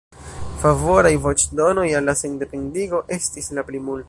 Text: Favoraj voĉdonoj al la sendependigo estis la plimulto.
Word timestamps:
Favoraj 0.61 1.11
voĉdonoj 1.27 1.85
al 2.01 2.09
la 2.13 2.17
sendependigo 2.25 3.07
estis 3.19 3.55
la 3.59 3.71
plimulto. 3.71 3.99